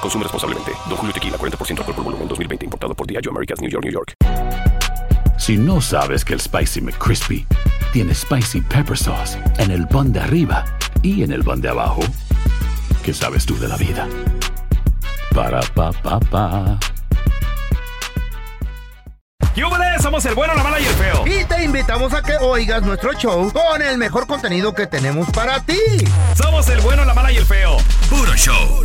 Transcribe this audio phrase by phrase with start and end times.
[0.00, 0.72] Consume responsablemente.
[0.88, 2.64] Don Julio Tequila, 40% alcohol por volumen, 2020.
[2.64, 4.14] Importado por Diageo Americas, New York, New York.
[5.38, 7.46] Si no sabes que el Spicy McCrispy
[7.92, 10.64] tiene Spicy Pepper Sauce en el pan de arriba
[11.02, 12.00] y en el pan de abajo,
[13.04, 14.06] ¿qué sabes tú de la vida?
[15.34, 16.78] Para, pa, pa, pa.
[19.54, 20.02] ¡Yúbales!
[20.02, 21.24] Somos el bueno, la mala y el feo.
[21.26, 25.60] Y te invitamos a que oigas nuestro show con el mejor contenido que tenemos para
[25.60, 25.78] ti.
[26.36, 27.76] Somos el bueno, la mala y el feo.
[28.08, 28.84] Puro show.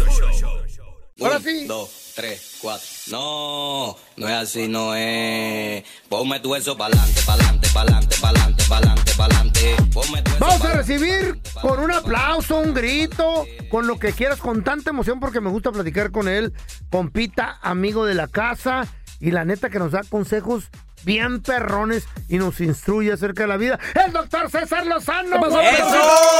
[1.23, 1.65] Ahora Un, sí.
[1.65, 2.87] dos, tres, cuatro.
[3.11, 5.83] No, no es así, no es.
[6.09, 9.75] Ponme tu eso pa'lante, pa'lante, pa'lante, pa'lante, pa'lante, pa'lante.
[9.93, 14.39] Ponme tu eso Vamos a recibir con un aplauso, un grito, con lo que quieras,
[14.39, 16.53] con tanta emoción porque me gusta platicar con él,
[16.89, 18.87] compita, amigo de la casa
[19.19, 20.65] y la neta que nos da consejos
[21.05, 23.79] bien perrones y nos instruye acerca de la vida.
[24.05, 25.37] El doctor César Lozano.
[25.39, 25.87] doctorcito?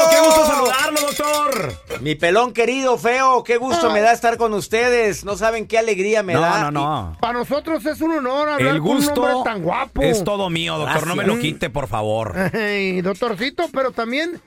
[0.10, 1.74] ¡Qué gusto saludarlo, doctor!
[2.02, 5.24] Mi pelón querido, feo, qué gusto me da estar con ustedes.
[5.26, 6.62] No saben qué alegría me No, da.
[6.64, 7.18] no, no.
[7.20, 10.02] Para nosotros es un honor hablar El con un gusto hombre tan guapo.
[10.02, 11.08] es todo mío, doctor.
[11.08, 12.36] No me lo quite, por favor.
[12.54, 14.42] Ey, doctorcito, pero también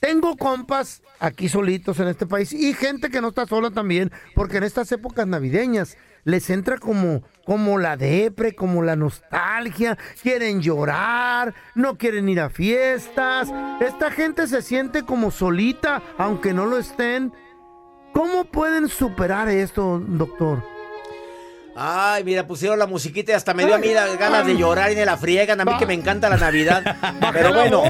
[0.00, 4.58] tengo compas aquí solitos en este país y gente que no está sola también, porque
[4.58, 11.54] en estas épocas navideñas les entra como, como la depre, como la nostalgia, quieren llorar,
[11.74, 13.52] no quieren ir a fiestas.
[13.80, 17.32] Esta gente se siente como solita, aunque no lo estén.
[18.12, 20.73] ¿Cómo pueden superar esto, doctor?
[21.76, 24.92] Ay, mira, pusieron la musiquita y hasta me dio a mí las ganas de llorar
[24.92, 25.60] y de la friegan.
[25.60, 26.96] A mí que me encanta la Navidad.
[27.32, 27.82] Pero bueno,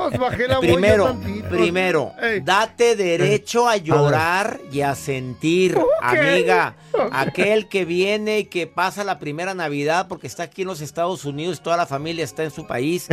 [0.60, 1.16] primero,
[1.50, 2.12] primero,
[2.42, 6.76] date derecho a llorar y a sentir, amiga.
[7.12, 11.24] Aquel que viene y que pasa la primera Navidad porque está aquí en los Estados
[11.24, 13.08] Unidos, toda la familia está en su país.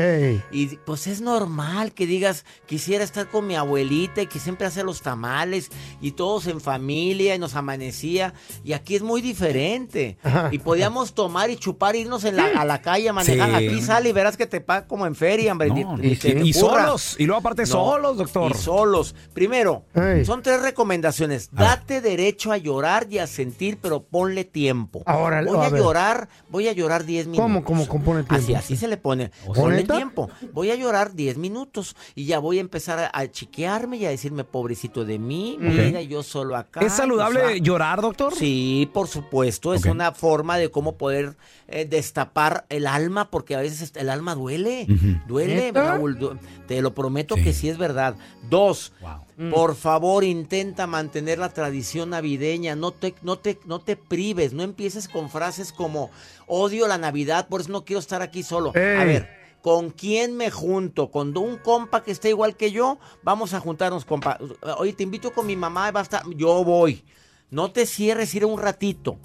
[0.51, 4.83] Y pues es normal que digas, quisiera estar con mi abuelita y que siempre hace
[4.83, 8.33] los tamales y todos en familia y nos amanecía.
[8.63, 10.17] Y aquí es muy diferente.
[10.23, 10.49] Ajá.
[10.51, 13.49] Y podíamos tomar y chupar, irnos en la- a la calle a manejar.
[13.59, 13.67] Sí.
[13.67, 15.69] Aquí sale y verás que te paga como en feria, hombre.
[15.69, 16.83] No, Ni- ni y, te y ocurra.
[16.85, 17.15] solos.
[17.19, 18.51] Y luego aparte No, solos, doctor.
[18.51, 19.15] Y solos.
[19.33, 19.83] Primero,
[20.25, 21.49] son tres recomendaciones.
[21.51, 25.03] Date derecho a llorar y a sentir, pero ponle tiempo.
[25.05, 27.43] Ahora, voy a llorar, voy a llorar 10 minutos.
[27.43, 28.35] ¿Cómo, cómo compone tiempo?
[28.35, 29.31] Así, así se le pone.
[29.47, 30.29] ¿O Ponle tiempo.
[30.53, 34.09] Voy a llorar 10 minutos y ya voy a empezar a, a chiquearme y a
[34.09, 36.81] decirme, pobrecito de mí, mira, yo solo acá.
[36.81, 38.33] ¿Es saludable llorar, doctor?
[38.35, 43.59] Sí, por supuesto, es una forma de cómo poder eh, destapar el alma, porque a
[43.61, 44.85] veces el alma duele,
[45.27, 45.71] duele.
[45.71, 47.43] Raúl, du- te lo prometo Sí.
[47.43, 48.15] que sí es verdad.
[48.49, 49.49] Dos, Wow.
[49.51, 52.75] por favor, intenta mantener la tradición navideña.
[52.75, 54.53] No te, no, te, no te prives.
[54.53, 56.09] No empieces con frases como
[56.47, 58.69] odio la Navidad, por eso no quiero estar aquí solo.
[58.69, 59.29] A ver,
[59.61, 61.09] ¿con quién me junto?
[61.11, 62.99] ¿Con un compa que esté igual que yo?
[63.23, 64.37] Vamos a juntarnos, compa.
[64.77, 66.23] Oye, te invito con mi mamá, va a estar.
[66.35, 67.03] Yo voy.
[67.49, 69.17] No te cierres, ir un ratito.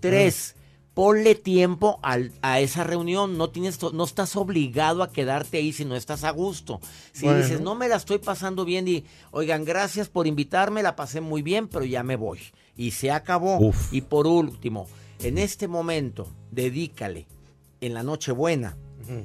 [0.00, 0.54] Tres.
[0.98, 5.84] Ponle tiempo al- a esa reunión, no tienes, no estás obligado a quedarte ahí si
[5.84, 6.80] no estás a gusto.
[7.12, 7.38] Si Bueno.
[7.40, 11.40] dices, no me la estoy pasando bien y, oigan, gracias por invitarme, la pasé muy
[11.42, 12.40] bien, pero ya me voy.
[12.76, 13.58] Y se acabó.
[13.60, 13.92] Uf.
[13.92, 14.88] Y por último,
[15.20, 17.28] en este momento, dedícale,
[17.80, 18.76] en la Nochebuena,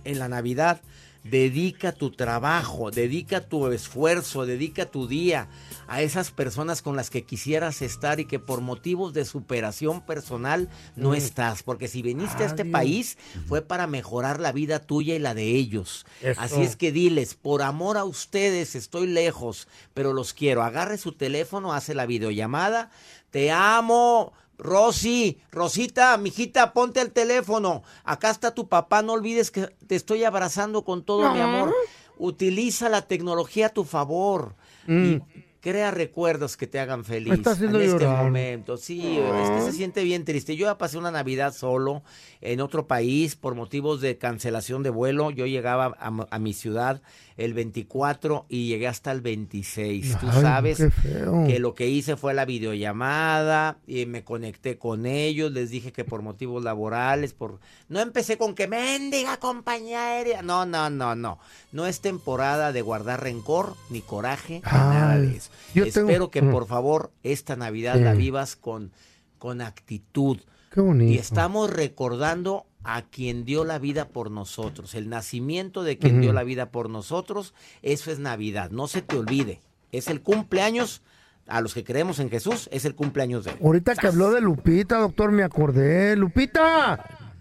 [0.04, 0.80] en la Navidad,
[1.24, 5.48] dedica tu trabajo, dedica tu esfuerzo, dedica tu día
[5.88, 10.70] a esas personas con las que quisieras estar y que por motivos de superación personal
[10.96, 11.64] no estás.
[11.64, 13.18] Porque si viniste a este país
[13.48, 16.06] fue para mejorar la vida tuya y la de ellos.
[16.22, 16.40] Eso.
[16.42, 20.64] Así es que diles, por amor a ustedes estoy lejos, pero los quiero.
[20.64, 22.92] Agarre su teléfono, hace la videollamada.
[23.32, 24.34] Te amo.
[24.58, 27.84] Rosy, Rosita, mijita, ponte el teléfono.
[28.04, 31.74] Acá está tu papá, no olvides que te estoy abrazando con todo mi amor.
[32.18, 34.56] Utiliza la tecnología a tu favor.
[34.88, 35.22] Y
[35.64, 38.76] Crea recuerdos que te hagan feliz Me está haciendo en este momento.
[38.76, 40.58] Sí, es que se siente bien triste.
[40.58, 42.04] Yo ya pasé una Navidad solo
[42.42, 45.32] en otro país por motivos de cancelación de vuelo.
[45.32, 47.02] Yo llegaba a, a mi ciudad
[47.38, 50.20] el 24 y llegué hasta el 26.
[50.20, 50.84] Tú Ay, sabes
[51.48, 56.04] que lo que hice fue la videollamada y me conecté con ellos, les dije que
[56.04, 57.60] por motivos laborales, por
[57.90, 60.42] no empecé con que mendiga compañía aérea.
[60.42, 61.40] No, no, no, no.
[61.72, 65.50] No es temporada de guardar rencor ni coraje, ni nada de Ay, eso.
[65.74, 68.92] Yo tengo- Espero que por favor esta Navidad la vivas con
[69.38, 70.40] con actitud.
[70.72, 71.12] Qué bonito.
[71.12, 74.96] Y estamos recordando a quien dio la vida por nosotros.
[74.96, 78.72] El nacimiento de quien dio la vida por nosotros, eso es Navidad.
[78.72, 79.60] No se te olvide.
[79.92, 81.02] Es el cumpleaños,
[81.48, 83.58] a los que creemos en Jesús, es el cumpleaños de él.
[83.62, 86.16] Ahorita que habló de Lupita, doctor, me acordé.
[86.16, 87.33] Lupita,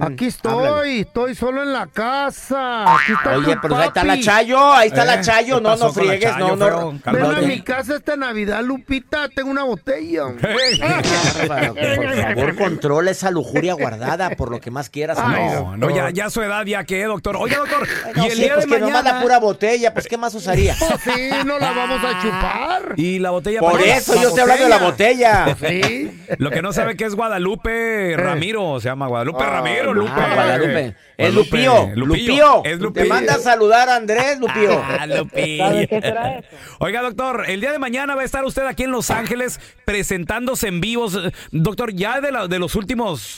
[0.00, 1.00] aquí estoy, Mm, háblale.
[1.00, 2.94] estoy solo en la casa.
[2.94, 4.24] Aquí está Oye, tu pero ahí está la papi.
[4.24, 5.56] Chayo, ahí está la Eh, Chayo.
[5.56, 7.00] ¿qué No, no la friegues, Chayo, no, no.
[7.12, 10.24] Ven a mi casa esta Navidad, Lupita, tengo una botella.
[11.48, 15.18] Bárbaro, que por favor, controla esa lujuria guardada por lo que más quieras.
[15.20, 17.36] Ay, No, no, ya, ya su edad, ya que, doctor.
[17.36, 17.86] Oiga, doctor,
[18.16, 19.16] No, y el sí, día pues de que nomás mañana.
[19.18, 20.74] la pura botella, pues ¿qué más usaría?
[20.78, 22.82] Pues sí, no la vamos a chupar.
[22.96, 25.56] Y la botella Por para- eso yo estoy hablando de la botella.
[25.60, 26.10] Sí.
[26.38, 30.10] Lo que no sabe que es Guadalupe Ramiro, se llama Guadalupe Ah, Ramiro, Lupe.
[30.14, 30.94] Ah, Guadalupe.
[31.28, 31.90] Es Lupío.
[31.94, 32.62] Lupío.
[32.64, 33.04] Es Te Lupío.
[33.06, 34.82] manda a saludar a Andrés, Lupío.
[34.82, 35.64] Ah, Lupillo.
[36.80, 40.68] Oiga, doctor, el día de mañana va a estar usted aquí en Los Ángeles presentándose
[40.68, 41.18] en vivos.
[41.52, 43.36] Doctor, ya de, la- de los últimos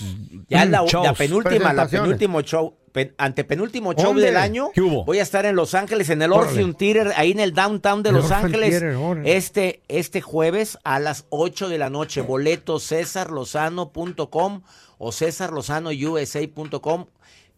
[0.49, 1.05] Ya la, shows.
[1.07, 4.23] la penúltima, la penúltimo show, pen- antepenúltimo show ¿Dónde?
[4.27, 4.71] del año.
[4.73, 5.05] ¿Qué hubo?
[5.05, 6.33] Voy a estar en Los Ángeles, en el.
[6.33, 8.79] Orpheum Theater, ahí en el downtown de El Los Ángeles.
[8.81, 9.23] Theater.
[9.27, 12.21] Este, este jueves a las 8 de la noche.
[12.21, 14.63] Boleto cesarlozano.com
[14.99, 17.07] o cesarlozanousa.com.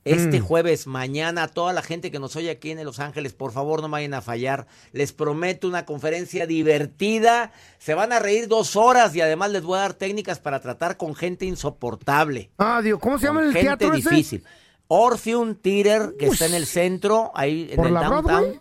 [0.05, 0.45] Este Mm.
[0.45, 3.89] jueves, mañana, toda la gente que nos oye aquí en Los Ángeles, por favor no
[3.89, 4.67] vayan a fallar.
[4.93, 7.53] Les prometo una conferencia divertida.
[7.79, 10.99] Se van a reír dos horas y además les voy a dar técnicas para tratar
[10.99, 12.51] con gente insoportable.
[12.59, 14.11] Ah, Dios, ¿cómo se llama el gente teatro ese?
[14.11, 14.45] difícil.
[14.89, 18.25] Orpheum Theater, que está en el centro, ahí en ¿Por el la downtown.
[18.25, 18.61] Broadway?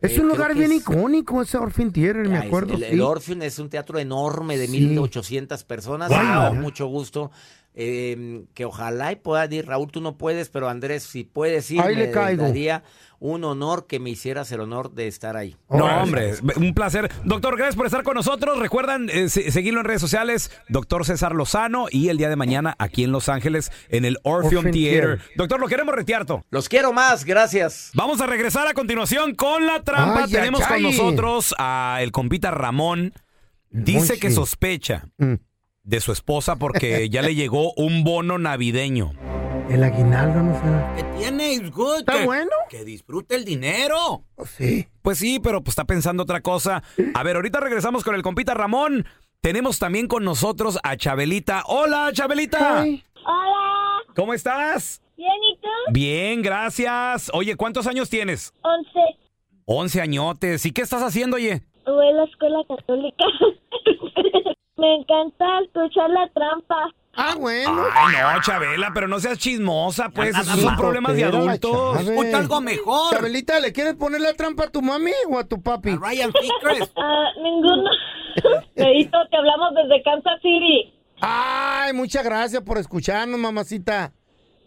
[0.00, 2.72] Es Eh, un creo lugar bien es- icónico, ese Orphan Theater, me Ah, es- acuerdo.
[2.72, 2.86] El, sí.
[2.86, 4.80] el Orpheum es un teatro enorme de Sí.
[4.80, 6.08] 1800 personas.
[6.08, 6.54] Wow.
[6.54, 7.30] Me mucho gusto.
[7.74, 9.66] Eh, que ojalá y puedan ir.
[9.66, 12.42] Raúl, tú no puedes, pero Andrés, si puedes ir, Ahí me le caigo.
[12.44, 12.82] daría
[13.20, 15.54] un honor que me hicieras el honor de estar ahí.
[15.68, 17.10] No, hombre, un placer.
[17.24, 18.58] Doctor, gracias por estar con nosotros.
[18.58, 22.74] Recuerdan eh, se- seguirlo en redes sociales, doctor César Lozano, y el día de mañana
[22.78, 25.00] aquí en Los Ángeles, en el Orpheum Orpheum Theater.
[25.18, 25.20] Theater.
[25.36, 26.44] Doctor, lo queremos retearto.
[26.50, 27.90] Los quiero más, gracias.
[27.94, 30.24] Vamos a regresar a continuación con la trampa.
[30.24, 30.82] Ay, Tenemos ay, con ay.
[30.82, 33.12] nosotros a el compita Ramón.
[33.72, 34.18] Dice Monchi.
[34.18, 35.34] que sospecha Mm.
[35.82, 39.12] De su esposa porque ya le llegó un bono navideño.
[39.68, 40.96] El aguinaldo, no sé.
[40.96, 41.52] ¿Qué tiene?
[41.54, 42.00] It's good.
[42.00, 42.50] ¿Está que, bueno?
[42.68, 44.24] Que disfrute el dinero.
[44.34, 44.88] Oh, sí.
[45.02, 46.82] Pues sí, pero pues está pensando otra cosa.
[47.14, 49.06] A ver, ahorita regresamos con el compita Ramón.
[49.40, 51.62] Tenemos también con nosotros a Chabelita.
[51.66, 52.82] Hola, Chabelita.
[52.82, 55.00] Hola, ¿Cómo estás?
[55.16, 55.68] bien, ¿y tú?
[55.92, 57.30] Bien, gracias.
[57.32, 58.52] Oye, ¿cuántos años tienes?
[58.62, 59.00] Once.
[59.66, 60.66] 11 añotes.
[60.66, 61.62] ¿Y qué estás haciendo, oye?
[61.86, 63.24] Voy a la escuela católica.
[64.80, 66.88] Me encanta escuchar la trampa.
[67.14, 67.84] Ah, bueno.
[67.92, 70.30] Ay, no, Chabela, pero no seas chismosa, pues.
[70.30, 72.00] Esos son problemas de adultos.
[72.00, 73.12] Escucha algo mejor.
[73.14, 75.90] Chabelita, ¿le quieres poner la trampa a tu mami o a tu papi?
[75.90, 76.92] A Ryan Seacrest.
[76.96, 77.90] Ah, ninguno.
[78.74, 80.94] Te hablamos desde Kansas City.
[81.20, 84.12] Ay, muchas gracias por escucharnos, mamacita.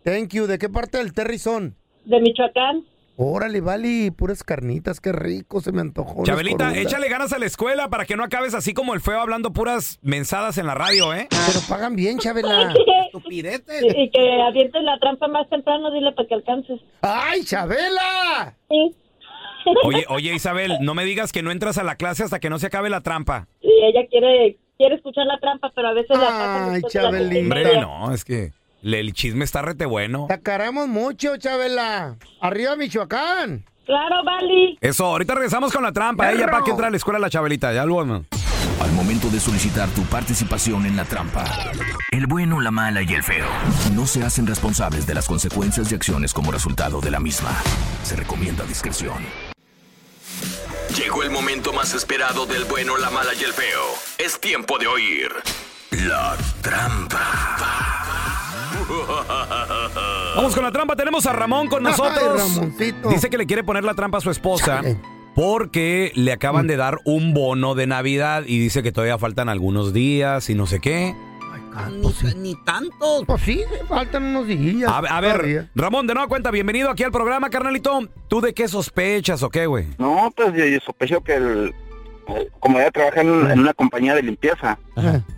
[0.04, 0.46] Thank you.
[0.46, 1.76] ¿De qué parte del Terry son?
[2.06, 2.86] De Michoacán.
[3.16, 6.24] Órale, vale, puras carnitas, qué rico, se me antojó.
[6.24, 9.54] Chabelita, échale ganas a la escuela para que no acabes así como el feo hablando
[9.54, 11.28] puras mensadas en la radio, ¿eh?
[11.30, 12.74] Pero pagan bien, Chabela.
[13.06, 13.84] Estupideces.
[13.96, 16.82] Y que avientes la trampa más temprano, dile para que alcances.
[17.02, 18.58] ¡Ay, Chabela!
[18.68, 18.96] Sí.
[19.84, 22.60] Oye, oye, Isabel, no me digas que no entras a la clase hasta que no
[22.60, 23.48] se acabe la trampa.
[23.62, 27.40] Sí, ella quiere quiere escuchar la trampa, pero a veces la Ay, de las Chabelita.
[27.40, 28.52] Hombre, no, es que
[28.84, 30.26] el chisme está rete bueno.
[30.28, 32.16] Te acaramos mucho, Chabela.
[32.42, 33.66] Arriba, Michoacán.
[33.86, 34.78] Claro, Vali.
[34.82, 37.74] Eso, ahorita regresamos con la trampa, ella para que entra a la escuela la Chabelita,
[37.74, 38.24] ya luego.
[38.82, 41.46] Al momento de solicitar tu participación en la trampa,
[42.12, 43.48] el bueno, la mala y el feo
[43.94, 47.52] no se hacen responsables de las consecuencias y acciones como resultado de la misma.
[48.04, 49.24] Se recomienda discreción.
[50.98, 53.82] Llegó el momento más esperado del bueno, la mala y el feo.
[54.18, 55.30] Es tiempo de oír.
[55.92, 57.73] La trampa.
[60.36, 62.62] Vamos con la trampa, tenemos a Ramón con Ay, nosotros.
[63.10, 64.98] Dice que le quiere poner la trampa a su esposa Chale.
[65.36, 69.94] porque le acaban de dar un bono de Navidad y dice que todavía faltan algunos
[69.94, 71.16] días y no sé qué.
[71.90, 73.24] Ni, ni tanto.
[73.26, 74.92] Pues sí, faltan unos días.
[74.92, 75.70] A, a ver.
[75.76, 78.00] Ramón, de nueva cuenta, bienvenido aquí al programa, carnalito.
[78.28, 79.88] ¿Tú de qué sospechas o qué, güey?
[79.98, 81.74] No, pues yo, yo sospecho que el,
[82.60, 84.78] como ella trabaja en, en una compañía de limpieza,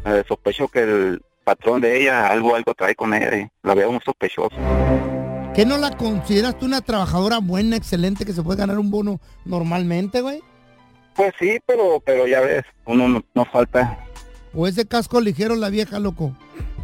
[0.05, 3.91] eh, sospecho que el patrón de ella algo algo trae con ella y la veo
[3.91, 4.55] muy sospechosa.
[5.55, 9.21] ¿Qué no la consideras tú una trabajadora buena, excelente, que se puede ganar un bono
[9.45, 10.41] normalmente, güey?
[11.15, 13.97] Pues sí, pero pero ya ves, uno no, no falta.
[14.53, 16.35] ¿O es de casco ligero la vieja, loco?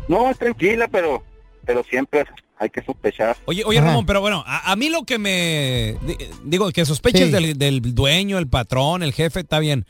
[0.08, 1.22] No, es tranquila, pero
[1.66, 2.24] pero siempre
[2.58, 3.36] hay que sospechar.
[3.46, 5.98] Oye, oye Ramón, pero bueno, a, a mí lo que me...
[6.06, 7.32] di- Digo, que sospeches Sí.
[7.32, 9.86] del, del dueño, el patrón, el jefe, está bien.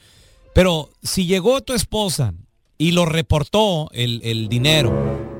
[0.55, 2.33] Pero si llegó tu esposa
[2.81, 4.91] y lo reportó el, el dinero,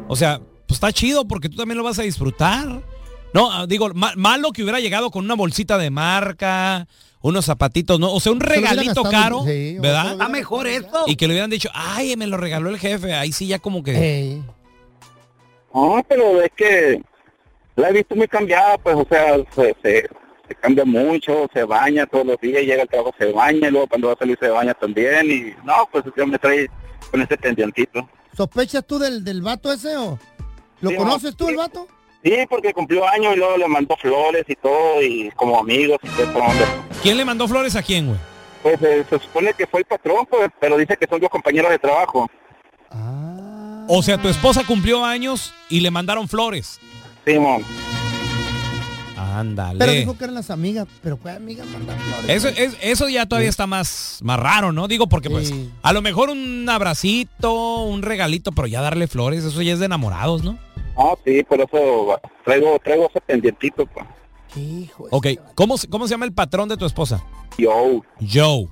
[0.08, 2.82] o sea, pues está chido porque tú también lo vas a disfrutar.
[3.34, 6.88] No, ah, digo, ma- malo que hubiera llegado con una bolsita de marca,
[7.22, 8.14] unos zapatitos, ¿no?
[8.14, 10.12] O sea, un regalito caro, sí, ¿verdad?
[10.12, 11.06] Está mejor eso.
[11.08, 13.14] Y que le hubieran dicho, ay, me lo regaló el jefe.
[13.14, 14.40] Ahí sí ya como que...
[15.74, 17.02] No, pero es que
[17.78, 20.10] la he visto muy cambiada, pues, o sea, se, se,
[20.52, 23.88] se cambia mucho, se baña todos los días, llega al trabajo, se baña, y luego
[23.88, 26.70] cuando va a salir se baña también, y no, pues yo me trae
[27.10, 28.08] con ese pendientito.
[28.36, 30.20] ¿Sospechas tú del, del vato ese o...?
[30.82, 31.88] ¿Lo Sí, conoces tú, el vato?
[32.24, 36.08] Sí, porque cumplió años y luego le mandó flores y todo, y como amigos, y
[36.08, 36.66] todo, onda.
[37.02, 38.20] ¿Quién le mandó flores a quién, güey?
[38.62, 41.72] Pues eh, se supone que fue el patrón, pues, pero dice que son dos compañeros
[41.72, 42.30] de trabajo.
[43.88, 46.80] O sea, tu esposa cumplió años y le mandaron flores.
[47.26, 47.64] Simón.
[49.32, 49.80] Ándale.
[49.80, 50.88] Pero dijo que eran las amigas.
[51.02, 51.96] Pero ¿cuál flores?
[52.28, 54.88] Eso, es, eso ya todavía está más, más raro, ¿no?
[54.88, 59.62] Digo, porque pues a lo mejor un abracito, un regalito, pero ya darle flores, eso
[59.62, 60.58] ya es de enamorados, ¿no?
[60.98, 64.06] No, sí, por eso traigo, traigo ese pendientito, pues.
[65.12, 67.24] Ok, ¿cómo, se- ¿cómo se llama el patrón de tu esposa?
[67.58, 68.02] Joe.
[68.20, 68.68] Joe.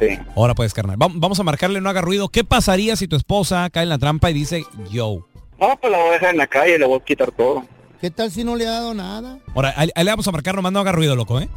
[0.00, 0.18] Sí.
[0.34, 0.96] Ahora puedes, carnal.
[0.98, 2.28] Vam- Vamos a marcarle, no haga ruido.
[2.28, 5.20] ¿Qué pasaría si tu esposa cae en la trampa y dice Joe?
[5.60, 7.62] No, pues la voy a dejar en la calle y le voy a quitar todo.
[8.02, 9.38] ¿Qué tal si no le ha dado nada?
[9.54, 11.48] Ahora, ahí, ahí le vamos a marcar, nomás no haga ruido, loco, ¿eh?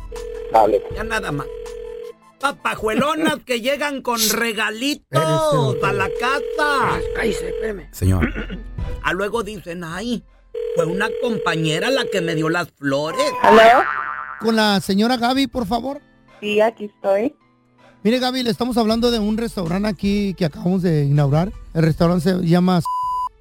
[0.54, 0.80] Dale.
[0.96, 1.48] Ya nada más.
[2.40, 7.00] Papajuelonas que llegan con regalitos a la casa.
[7.16, 7.88] Cállese, espérame.
[7.92, 8.32] Señor.
[9.02, 10.24] Ah, luego dicen, ay,
[10.76, 13.26] fue una compañera la que me dio las flores.
[14.40, 16.00] Con la señora Gaby, por favor.
[16.42, 17.36] Sí, aquí estoy.
[18.04, 21.52] Mire, Gaby, le estamos hablando de un restaurante aquí que acabamos de inaugurar.
[21.74, 22.82] El restaurante se llama...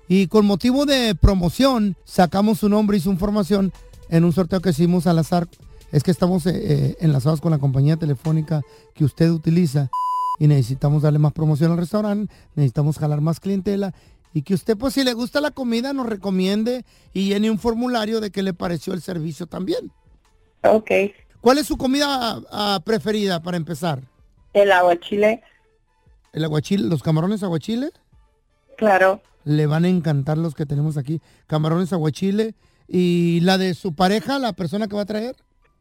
[0.09, 3.73] Y con motivo de promoción, sacamos su nombre y su información
[4.11, 5.49] en un sorteo que hicimos al azar.
[5.93, 8.63] Es que estamos eh, eh, enlazados con la compañía telefónica
[8.95, 9.91] que usted utiliza
[10.39, 13.95] y necesitamos darle más promoción al restaurante, necesitamos jalar más clientela
[14.33, 18.21] y que usted, pues si le gusta la comida, nos recomiende y llene un formulario
[18.21, 19.93] de qué le pareció el servicio también.
[20.65, 20.91] Ok.
[21.41, 24.01] ¿Cuál es su comida ah, preferida para empezar?
[24.53, 25.43] El aguachile,
[26.33, 27.91] ¿El aguachile, los camarones aguachile?
[28.77, 29.23] claro.
[29.45, 31.21] Le van a encantar los que tenemos aquí.
[31.47, 32.55] Camarones aguachile.
[32.89, 35.37] ¿Y la de su pareja, la persona que va a traer?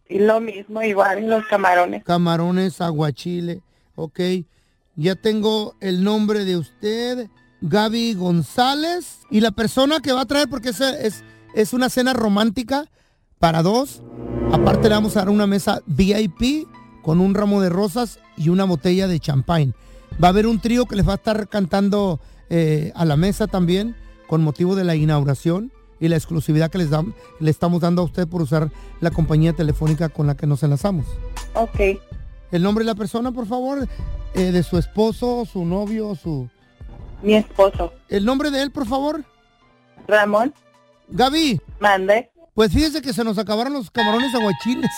[0.08, 2.04] Y lo mismo, igual, los camarones.
[2.04, 3.62] Camarones aguachile.
[3.96, 4.20] Ok.
[4.96, 7.30] Ya tengo el nombre de usted,
[7.62, 9.20] Gaby González.
[9.30, 11.24] Y la persona que va a traer, porque es, es,
[11.56, 12.90] es una cena romántica
[13.40, 14.02] para dos.
[14.52, 16.68] Aparte le vamos a dar una mesa VIP
[17.02, 19.74] con un ramo de rosas y una botella de champagne.
[20.24, 22.20] Va a haber un trío que les va a estar cantando
[22.56, 23.96] eh, a la mesa también
[24.28, 28.06] con motivo de la inauguración y la exclusividad que les dam- le estamos dando a
[28.06, 28.70] usted por usar
[29.02, 31.08] la compañía telefónica con la que nos enlazamos.
[31.56, 31.80] Ok.
[32.52, 33.88] El nombre de la persona, por favor,
[34.36, 36.48] eh, de su esposo, su novio, su...
[37.24, 37.92] Mi esposo.
[38.08, 39.24] El nombre de él, por favor.
[40.08, 40.54] Ramón.
[41.10, 41.60] Gaby.
[41.80, 42.30] Mande.
[42.54, 44.92] Pues fíjese que se nos acabaron los camarones aguachiles.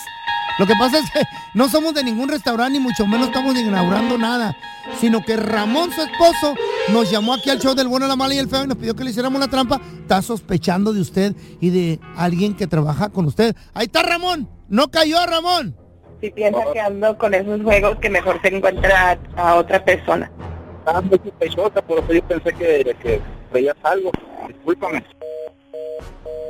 [0.58, 1.20] Lo que pasa es que
[1.54, 4.56] no somos de ningún restaurante, ni mucho menos estamos inaugurando nada.
[5.00, 6.54] Sino que Ramón, su esposo,
[6.92, 8.94] nos llamó aquí al show del bueno, la mala y el feo y nos pidió
[8.94, 9.80] que le hiciéramos la trampa.
[10.00, 13.54] Está sospechando de usted y de alguien que trabaja con usted.
[13.74, 14.48] Ahí está Ramón.
[14.68, 15.76] No cayó Ramón.
[16.20, 20.30] Si piensa que ando con esos juegos, que mejor se encuentra a, a otra persona.
[20.78, 23.20] Estaba muy sospechosa, por eso yo pensé que, que
[23.52, 24.10] veías algo.
[24.48, 25.04] Discúlpame.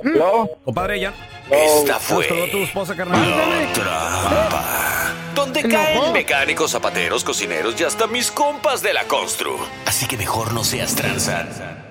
[0.02, 0.48] ¿No?
[0.64, 1.12] Compadre, ya.
[1.50, 3.28] Esta fue ¿Nos tu esposa, carnal?
[3.30, 5.12] la trampa.
[5.34, 9.56] Donde caen mecánicos, zapateros, cocineros y hasta mis compas de la constru.
[9.84, 11.46] Así que mejor no seas tranza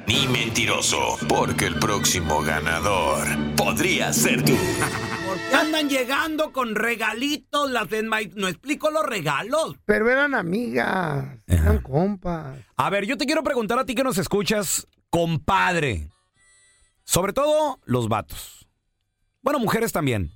[0.07, 4.53] ni mentiroso, porque el próximo ganador podría ser tú.
[4.55, 7.71] ¿Por qué andan llegando con regalitos?
[7.71, 9.75] Las enma- No explico los regalos.
[9.85, 12.57] Pero eran amigas, eran compas.
[12.77, 16.09] A ver, yo te quiero preguntar a ti que nos escuchas, compadre.
[17.05, 18.67] Sobre todo los vatos.
[19.41, 20.31] Bueno, mujeres también.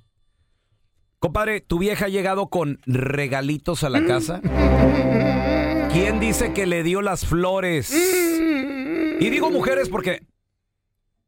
[1.18, 4.40] Compadre, ¿tu vieja ha llegado con regalitos a la casa?
[5.92, 7.92] ¿Quién dice que le dio las flores?
[7.92, 10.24] Y digo mujeres porque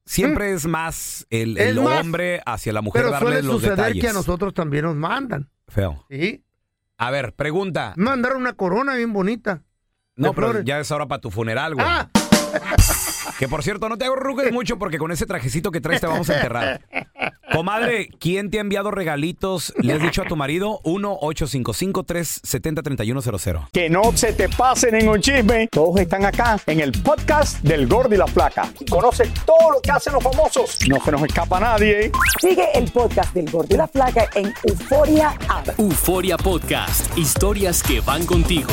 [0.06, 3.54] siempre es más el, el Es más, hombre hacia la mujer Pero darle suele los
[3.56, 4.00] suceder detalles.
[4.02, 5.50] que a nosotros también nos mandan.
[5.68, 6.06] Feo.
[6.08, 6.42] ¿Sí?
[6.96, 7.92] A ver, pregunta.
[7.96, 9.62] Me mandaron una corona bien bonita.
[10.16, 10.64] No, pero flores.
[10.64, 11.86] ya es ahora para tu funeral, güey.
[11.86, 12.08] Ah.
[13.38, 16.28] Que por cierto, no te arrugues mucho porque con ese trajecito que traes te vamos
[16.30, 16.80] a enterrar.
[17.52, 19.74] Comadre, ¿quién te ha enviado regalitos?
[19.76, 20.80] ¿Le has dicho a tu marido?
[20.84, 23.68] 1-855-370-3100.
[23.72, 25.68] Que no se te pasen en un chisme.
[25.68, 28.72] Todos están acá en el podcast del Gordi y la Flaca.
[28.80, 30.78] Y conoce todo lo que hacen los famosos.
[30.88, 32.10] No se nos escapa nadie.
[32.40, 35.78] Sigue el podcast del Gordo y la Flaca en Euforia App.
[35.78, 38.72] Euforia Podcast, historias que van contigo.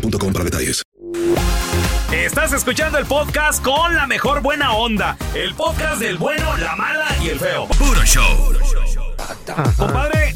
[0.00, 0.82] boostmobile.com para detalles.
[2.12, 5.16] Estás escuchando el podcast con la mejor buena onda.
[5.34, 7.66] El podcast del bueno, la mala y el feo.
[7.68, 8.52] Puro show.
[9.76, 10.34] Compadre,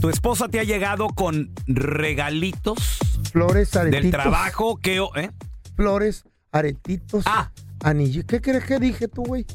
[0.00, 2.98] ¿tu esposa te ha llegado con regalitos
[3.32, 4.02] Flores, aretitos.
[4.02, 4.96] del trabajo que...
[5.16, 5.30] ¿eh?
[5.76, 7.50] Flores, aretitos, Ah.
[7.82, 8.24] anillos.
[8.26, 9.46] ¿Qué crees que dije tú, güey?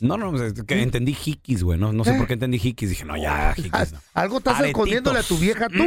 [0.00, 1.78] No, no, es que entendí jiquis, güey.
[1.78, 2.90] No, no sé por qué entendí jiquis.
[2.90, 3.92] Dije, no, ya, jiquis.
[3.92, 3.98] no.
[4.14, 4.68] Algo estás Aretitos.
[4.70, 5.82] escondiéndole a tu vieja tú,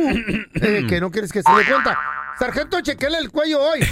[0.56, 1.98] eh, que no quieres que se dé cuenta.
[2.40, 3.80] Sargento, chequele el cuello hoy.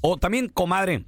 [0.00, 1.04] O también, comadre,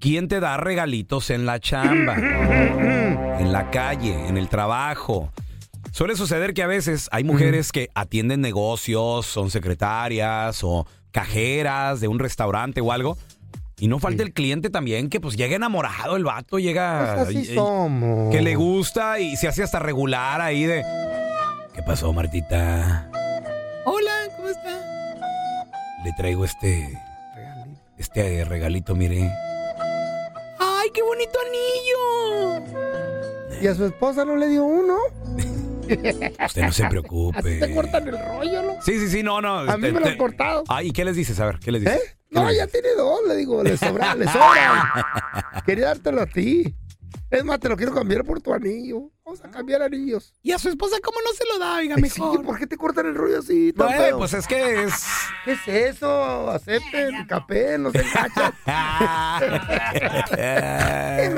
[0.00, 2.14] ¿quién te da regalitos en la chamba?
[2.16, 5.30] en la calle, en el trabajo.
[5.92, 12.08] Suele suceder que a veces hay mujeres que atienden negocios, son secretarias o cajeras de
[12.08, 13.18] un restaurante o algo.
[13.80, 17.14] Y no falta el cliente también que pues llega enamorado el vato, llega...
[17.14, 18.34] Pues así somos.
[18.34, 20.84] que le gusta y se hace hasta regular ahí de...
[21.74, 23.08] ¿Qué pasó, Martita?
[23.84, 24.80] Hola, ¿cómo está?
[26.04, 27.00] Le traigo este...
[27.96, 29.32] Este regalito, mire.
[30.58, 32.66] ¡Ay, qué bonito anillo!
[33.60, 34.96] ¿Y a su esposa no le dio uno?
[36.46, 37.38] Usted no se preocupe.
[37.38, 38.82] Así te cortan el rollo, ¿no?
[38.82, 39.58] Sí, sí, sí, no, no.
[39.60, 40.64] A mí te- me lo te- han cortado.
[40.68, 41.38] Ay, ¿y qué les dices?
[41.40, 41.96] A ver, ¿qué les dices?
[41.98, 42.18] ¿Eh?
[42.30, 45.62] No, ya tiene dos, le digo, le sobra, le sobra.
[45.66, 46.74] Quería dártelo a ti.
[47.30, 49.10] Es más, te lo quiero cambiar por tu anillo.
[49.24, 50.32] Vamos a cambiar anillos.
[50.42, 51.76] ¿Y a su esposa cómo no se lo da?
[51.76, 52.38] Oiga, Ay, mejor.
[52.38, 53.72] sí, ¿por qué te cortan el rollo así?
[53.74, 54.16] tan feo?
[54.18, 54.94] pues es que es...
[55.44, 56.50] ¿Qué es eso?
[56.50, 58.52] Acepten, capé, no se enganchan.
[61.24, 61.28] Y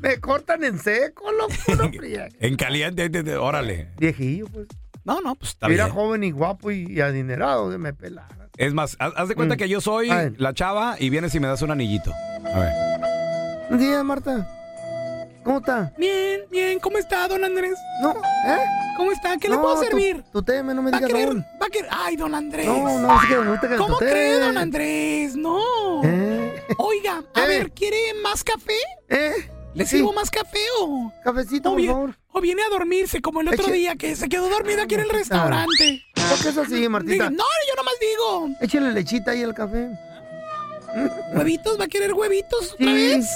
[0.00, 1.84] me, cortan en seco, loco, no
[2.40, 3.88] en caliente, te- te- órale.
[3.98, 4.66] Viejillo, pues.
[5.04, 5.96] No, no, pues está Era bien.
[5.96, 8.48] joven y guapo y, y adinerado, que me pelara.
[8.56, 9.58] Es más, haz, haz de cuenta Mm.
[9.58, 12.12] que yo soy la chava y vienes y me das un anillito.
[12.54, 12.72] A ver.
[13.68, 14.46] Buen día, Marta.
[15.42, 15.92] ¿Cómo está?
[15.96, 16.78] Bien, bien.
[16.80, 17.72] ¿Cómo está, don Andrés?
[18.02, 18.58] No, ¿eh?
[18.98, 19.38] ¿Cómo está?
[19.38, 20.22] ¿Qué le No, puedo tú- servir?
[20.30, 21.34] Tu teme, no me ¿Va a digas querer?
[21.34, 21.44] no.
[21.62, 21.88] ¿Va a querer?
[21.90, 22.66] Ay, don Andrés.
[22.66, 24.10] No, no, es que me gusta que ¿Cómo tu té.
[24.10, 25.36] cree, don Andrés?
[25.36, 26.02] No.
[26.04, 26.62] ¿Eh?
[26.76, 27.48] Oiga, a Eh.
[27.48, 28.74] ver, ¿quiere más café?
[29.08, 29.32] ¿Eh?
[29.74, 29.96] ¿Le Sí.
[29.98, 31.12] sirvo más café o...?
[31.22, 32.16] Cafecito, o, por favor.
[32.32, 35.00] o viene a dormirse como el otro Eche- día que se quedó dormido aquí en
[35.02, 36.02] el restaurante.
[36.14, 37.30] ¿Por qué es así, Martita?
[37.30, 38.48] No, yo nomás digo.
[38.60, 39.88] Échale lechita ahí al café.
[41.34, 41.78] ¿Huevitos?
[41.78, 42.92] ¿Va a querer huevitos otra Sí.
[42.92, 43.26] vez?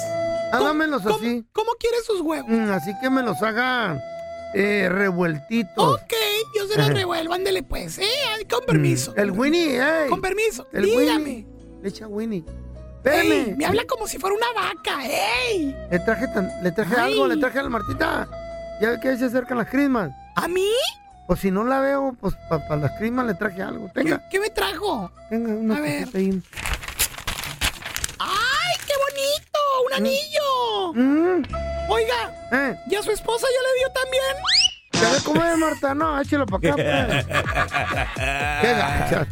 [0.51, 1.45] Hágamelos ¿Cómo- así.
[1.53, 2.49] ¿Cómo quiere sus huevos?
[2.49, 4.01] Mm, así que me los haga
[4.53, 5.95] eh, revueltitos.
[6.01, 6.13] Ok,
[6.57, 7.97] yo se los revuelvo, ándele pues.
[7.97, 8.05] Eh,
[8.49, 9.11] con permiso.
[9.15, 10.07] Mm, El Winnie, eh.
[10.09, 11.23] Con permiso, El dígame.
[11.23, 11.47] Winnie.
[11.81, 12.43] Le echa Winnie.
[13.05, 13.57] Ey, Espérame.
[13.57, 15.75] me habla como si fuera una vaca, ¡ey!
[15.91, 17.13] Le traje, tan- le traje Ay.
[17.13, 18.27] algo, le traje a la Martita.
[18.81, 20.11] Ya ve que ahí se acercan las crismas.
[20.35, 20.69] ¿A mí?
[21.27, 23.89] Pues si no la veo, pues para las crismas le traje algo.
[23.93, 25.11] Tenga, ¿Qué me trajo?
[25.29, 26.07] tenga una A ver.
[26.13, 26.41] ahí.
[28.19, 29.59] ¡Ay, qué bonito!
[29.87, 30.93] ¡Un anillo!
[30.93, 31.43] Mm,
[31.89, 34.23] Oiga, eh, ¿y a su esposa ya le dio también?
[35.01, 35.93] ¿Ya ve cómo es, Marta?
[35.95, 37.25] No, échelo para acá, pues.
[38.61, 39.27] Qué gacha.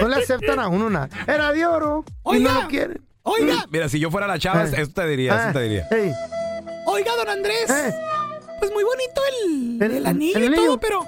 [0.00, 1.08] No le aceptan a uno nada.
[1.26, 2.62] Era de oro y no Oiga.
[2.62, 3.00] lo quieren.
[3.24, 4.72] Oiga, mira, si yo fuera la chava, Eh.
[4.76, 5.86] eso te diría, eso Eh, te diría.
[5.90, 6.12] ey.
[6.86, 7.70] Oiga, don Andrés.
[7.70, 7.94] Eh.
[8.58, 10.62] Pues muy bonito el, El- el anillo el y anillo.
[10.64, 11.00] todo, pero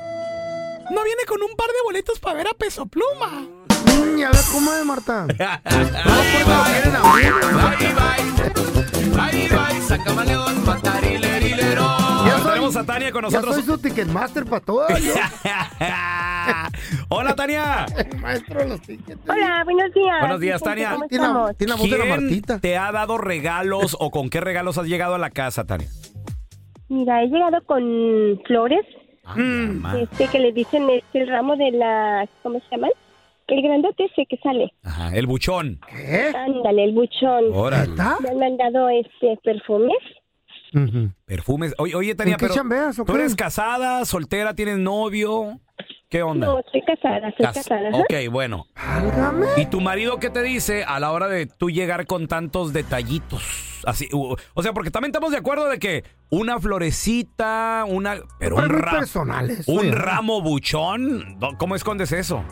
[0.90, 3.46] no viene con un par de boletos para ver a Peso Pluma.
[3.86, 5.26] Niña, a ver cómo es, Marta.
[5.36, 7.02] No, porque lo quieren a
[11.72, 12.03] Ya
[12.72, 13.54] tenemos a Tania con Ya nosotros.
[13.56, 14.86] soy su Ticketmaster para todo.
[17.08, 17.86] Hola, Tania.
[18.20, 19.20] Maestro de los tickets.
[19.28, 20.20] Hola, buenos días.
[20.20, 20.92] Buenos días, Tania.
[20.92, 21.56] ¿Cómo Tiene la, estamos?
[21.56, 22.58] tiene la voz de la ¿Quién Martita.
[22.60, 25.88] te ha dado regalos o con qué regalos has llegado a la casa, Tania?
[26.88, 28.84] Mira, he llegado con flores,
[29.36, 29.86] Mm.
[29.86, 32.88] Ah, este que le dicen este el ramo de la, ¿cómo se llama?
[33.46, 34.70] El grandote ese que sale.
[34.82, 35.80] Ajá, el buchón.
[35.88, 36.30] ¿Qué?
[36.36, 37.44] Ándale, el buchón.
[37.54, 37.84] Órale.
[37.92, 38.18] ¿Está?
[38.20, 39.96] Me han mandado este perfumes.
[41.24, 41.74] Perfumes.
[41.78, 45.60] Oye, oye Tania, ¿En qué pero chambeas ¿tú eres casada, soltera, tienes novio?
[46.10, 46.46] ¿Qué onda?
[46.46, 47.90] No, soy casada, soy Cas- casada.
[47.92, 48.66] Ok, bueno.
[49.56, 53.42] ¿Y tu marido qué te dice a la hora de tú llegar con tantos detallitos?
[53.86, 58.62] Así, o sea, porque también estamos de acuerdo de que una florecita, una, pero un,
[58.62, 59.94] Pero muy ra- personal eso, un ya.
[59.94, 61.38] ramo buchón.
[61.58, 62.42] ¿cómo escondes eso?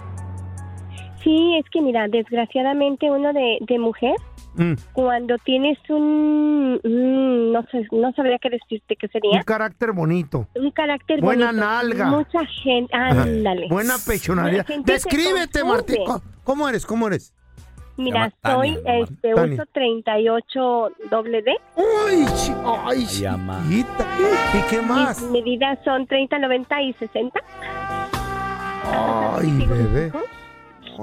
[1.23, 4.15] Sí, es que mira, desgraciadamente uno de, de mujer,
[4.55, 4.75] Mm.
[4.93, 10.47] cuando tienes un, un- no sé, no sabría qué decirte qué Un sería, carácter bonito.
[10.55, 11.65] un carácter Buena bonito.
[11.67, 12.07] nalga.
[12.07, 13.69] Mucha gente, ándale.
[13.69, 14.67] Buena pechonalidad.
[14.85, 15.65] Descríbete.
[15.65, 15.97] Martín.
[16.05, 16.85] ¿Cómo- ¿Cómo eres?
[16.87, 17.33] ¿Cómo eres?
[17.97, 19.55] Mira, Tania, soy, este, Tania.
[19.55, 21.53] uso 38 doble D.
[21.77, 22.53] Ay, chi-
[22.87, 24.07] ay, chiquita.
[24.55, 25.21] ¿Y qué más?
[25.23, 27.41] Mis medidas son 30, 90 y 60.
[28.95, 30.13] Ay, bebé.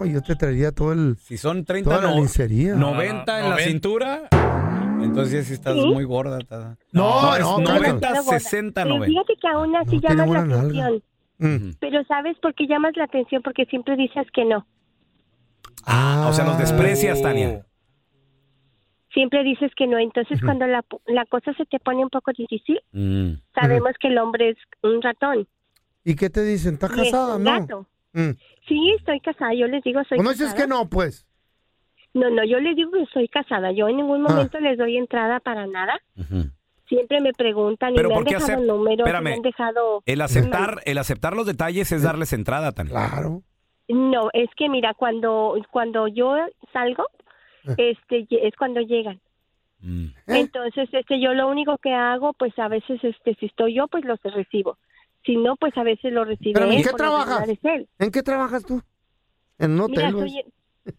[0.02, 1.18] Ay, yo te traería todo el...
[1.18, 2.76] Si son 30, Toda la no, lencería.
[2.76, 4.22] 90 en la cintura,
[5.02, 5.86] entonces sí estás ¿Sí?
[5.86, 6.40] muy gorda.
[6.40, 8.40] ta- No, es no, Pero 90, gorda.
[8.40, 9.06] 60, Pero 90.
[9.08, 10.86] fíjate que aún así No, llamas la nalga.
[10.86, 11.04] atención.
[11.40, 11.72] Mm.
[11.80, 13.42] Pero ¿sabes por qué llamas la atención?
[13.42, 14.66] Porque siempre dices que no.
[15.86, 17.66] Ah, o sea, los desprecias, Tania.
[19.14, 19.98] Siempre dices que no.
[19.98, 20.46] Entonces, Ujú.
[20.46, 23.40] cuando la, la cosa se te pone un poco difícil, Mm.
[23.56, 25.48] sabemos que el hombre es un ratón.
[26.04, 26.76] ¿Y qué te dicen?
[26.76, 27.36] ¿Estás y es casada?
[27.38, 27.52] un No.
[27.60, 27.88] gato.
[28.14, 28.32] Mm.
[28.68, 29.54] Sí, estoy casada.
[29.54, 30.46] Yo les digo, soy ¿O no casada.
[30.50, 31.26] dices que no, pues?
[32.14, 33.72] No, no, yo les digo que soy casada.
[33.72, 34.30] Yo en ningún Ah.
[34.30, 36.00] momento les doy entrada para nada.
[36.88, 39.24] Siempre me preguntan y me ¿por han dejado acep- números, Espérame.
[39.24, 40.02] me han dejado...
[40.08, 42.92] El aceptar, el aceptar los detalles es darles entrada, Tania.
[42.92, 43.44] Claro.
[43.88, 46.36] No, es que mira, cuando cuando yo
[46.74, 47.06] salgo,
[47.78, 49.20] este lle- es cuando llegan.
[49.82, 50.08] Mm.
[50.28, 54.04] Entonces, este yo lo único que hago, pues a veces este si estoy yo, pues
[54.06, 54.78] los recibo.
[55.26, 56.84] Si no, pues a veces lo recibe ¿en él.
[56.84, 57.50] qué trabajas?
[58.00, 58.82] ¿En qué trabajas tú?
[59.58, 60.30] En un Mira, hotel.
[60.30, 60.44] soy-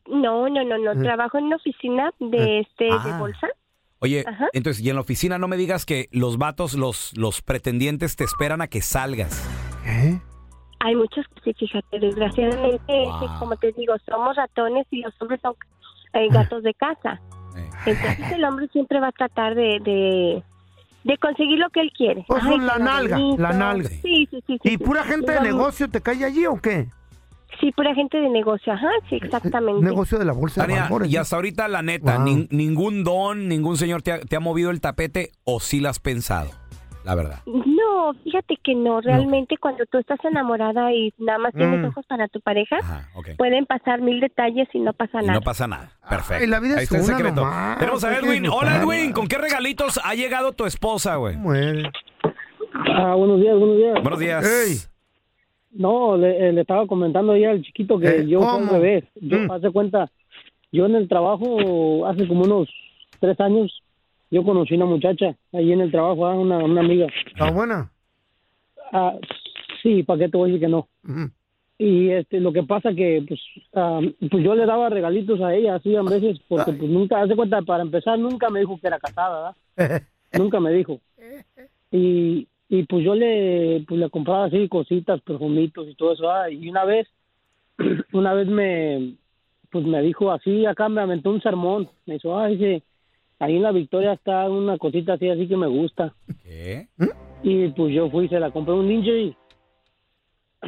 [0.09, 1.02] no, no, no, no, Eh.
[1.02, 3.18] trabajo en una oficina de este de Ah.
[3.18, 3.48] bolsa.
[4.00, 4.48] Oye, Ajá.
[4.52, 8.24] entonces, y en la oficina no me digas que los vatos, los, los pretendientes te
[8.24, 9.46] esperan a que salgas.
[9.87, 10.18] ¿Eh?
[10.80, 13.24] Hay muchos que sí, fíjate, desgraciadamente, Wow.
[13.24, 15.54] este, como te digo, somos ratones y los hombres son
[16.14, 17.20] eh, gatos de casa.
[17.56, 17.68] Eh.
[17.87, 20.42] Entonces el hombre siempre va a tratar de, de,
[21.05, 22.25] de conseguir lo que él quiere.
[22.29, 23.43] Pues Ay, la nalga, bonito.
[23.43, 23.89] la nalga.
[23.89, 24.43] Sí, sí, sí.
[24.47, 24.79] sí, ¿Y sí.
[24.79, 26.87] pura gente de negocio te cae allí o qué?
[27.61, 29.85] Sí, pura gente de negocio, ajá, sí, exactamente.
[29.85, 31.11] Negocio de la bolsa de Tania, valores.
[31.11, 32.27] y hasta ahorita, la neta, Wow.
[32.27, 35.89] nin- ningún don, ningún señor te ha, te ha movido el tapete o sí lo
[35.91, 36.51] has pensado,
[37.11, 37.38] la verdad.
[37.46, 41.85] No, fíjate que no, realmente cuando tú estás enamorada y nada más tienes Mm.
[41.87, 42.79] ojos para tu pareja,
[43.37, 45.38] pueden pasar mil detalles y no pasa Y nada.
[45.38, 45.90] no pasa nada.
[46.09, 46.42] Perfecto.
[46.42, 47.35] Ay, la vida Ahí es está el secreto.
[47.44, 48.46] nomás, Tenemos a Edwin.
[48.49, 48.77] Hola.
[48.77, 49.12] Edwin.
[49.12, 51.37] ¿Con qué regalitos ha llegado tu esposa, güey?
[51.37, 51.90] Muere.
[52.94, 53.94] Ah, buenos días, buenos días.
[54.03, 54.90] Buenos días.
[55.73, 59.05] No, le, eh, le estaba comentando ya al chiquito que Eh, yo al revés.
[59.20, 59.51] Yo, Mm.
[59.53, 60.11] hace cuenta,
[60.73, 62.68] yo en el trabajo, hace como unos
[63.20, 63.83] tres años,
[64.31, 67.07] yo conocí una muchacha ahí en el trabajo, ah, una, una amiga.
[67.27, 67.90] ¿Está buena?
[68.93, 69.16] Ah,
[69.83, 70.88] sí, ¿para qué te voy a decir que no?
[71.79, 73.40] Y este, lo que pasa que, pues,
[73.75, 77.35] ah, pues yo le daba regalitos a ella, así a veces, porque pues nunca, hace
[77.35, 80.03] cuenta, para empezar, nunca me dijo que era casada, ¿verdad?
[80.38, 81.01] nunca me dijo.
[81.93, 86.51] Y, y pues yo le, pues le compraba así cositas, perfumitos y todo eso, ¿verdad?
[86.51, 87.09] Y una vez,
[88.12, 89.16] una vez me,
[89.73, 92.85] pues me dijo así, acá me aventó un sermón, me dijo, ah, dice,
[93.40, 96.14] ahí en la Victoria está una cosita así, así que me gusta.
[96.44, 96.87] ¿Qué?
[97.42, 99.11] Y pues yo fui y se la compré un ninja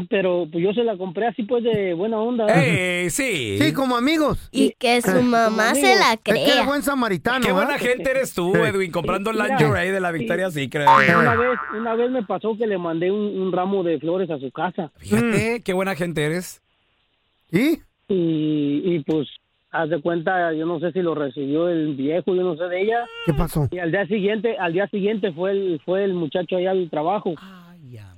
[0.09, 2.47] pero pues yo se la compré así pues de buena onda.
[2.47, 3.59] ¡Ey, sí!
[3.61, 4.49] Sí, como amigos.
[4.51, 6.61] Y que su mamá se la Es que crea.
[6.61, 7.45] es buen samaritano.
[7.45, 9.49] Qué buena gente eres tú, Edwin, comprando Mira.
[9.49, 10.89] lingerie de la Victoria Secret.
[10.89, 14.39] Una vez, una vez me pasó que le mandé un, un ramo de flores a
[14.39, 14.91] su casa.
[14.97, 16.63] Fíjate, qué buena gente eres.
[17.51, 17.81] ¿Y?
[18.09, 19.29] Y, y pues,
[19.73, 22.83] haz de cuenta, yo no sé si lo recibió el viejo, yo no sé de
[22.83, 23.07] ella.
[23.27, 23.67] ¿Qué pasó?
[23.71, 27.35] Y al día siguiente, al día siguiente fue el, fue el muchacho allá al trabajo.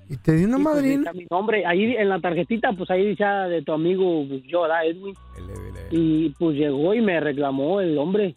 [0.07, 1.11] ¿Y te dio una Y, pues, madrina?
[1.13, 4.43] dice mi nombre, ahí en la tarjetita, pues ahí dice ah, de tu amigo, pues,
[4.45, 5.15] yo, ¿verdad, Edwin?
[5.91, 8.35] Y pues llegó y me reclamó el hombre.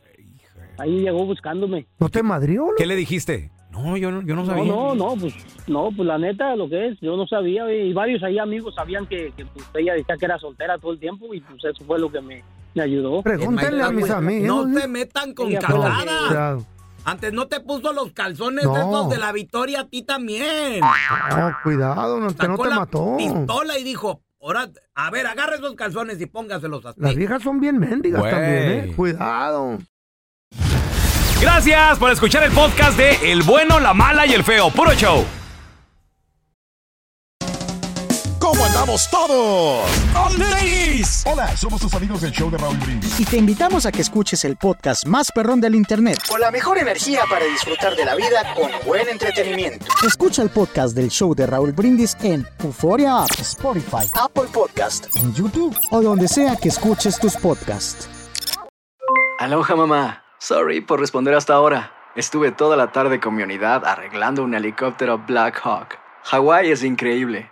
[0.77, 1.85] ahí llegó buscándome.
[1.99, 2.67] ¿No te madrió?
[2.77, 3.51] ¿Qué le dijiste?
[3.71, 4.63] No, yo no, yo no No, sabía.
[4.71, 5.35] no, no, pues,
[5.67, 9.05] no, pues la neta, lo que es, yo no sabía, y varios ahí amigos sabían
[9.05, 11.99] que, que, pues, ella decía que era soltera todo el tiempo, y pues eso fue
[11.99, 12.43] lo que me,
[12.77, 13.21] me ayudó.
[13.23, 14.67] Pregúntenle a mis amigos.
[14.69, 16.63] No se metan con casadas.
[17.03, 18.75] Antes no te puso los calzones No.
[18.77, 20.81] esos de la victoria a ti también.
[20.81, 23.15] No, cuidado, no, que no te la mató.
[23.17, 26.99] pistola y dijo, ahora, a ver, agarre esos calzones y póngaselos así.
[26.99, 28.93] Las viejas son bien mendigas también, ¿eh?
[28.95, 29.77] Cuidado.
[31.39, 34.69] Gracias por escuchar el podcast de El bueno, la mala y el feo.
[34.71, 35.23] Puro show.
[38.47, 39.85] ¿Cómo andamos todos?
[41.25, 43.19] Hola, somos tus amigos del show de Raúl Brindis.
[43.19, 46.17] Y te invitamos a que escuches el podcast más perrón del internet.
[46.29, 49.85] Con la mejor energía para disfrutar de la vida con buen entretenimiento.
[50.07, 55.13] Escucha el podcast del show de Raúl Brindis en Euforia App, Spotify, Apple Podcast.
[55.17, 58.07] en YouTube o donde sea que escuches tus podcasts.
[59.39, 60.23] Aloha mamá.
[60.39, 61.91] Sorry por responder hasta ahora.
[62.15, 65.99] Estuve toda la tarde con mi unidad arreglando un helicóptero Black Hawk.
[66.23, 67.51] Hawái es increíble.